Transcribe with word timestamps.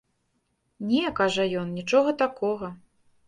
Не, 0.91 1.03
кажа 1.19 1.45
ён, 1.63 1.67
нічога 1.81 2.17
такога. 2.25 2.73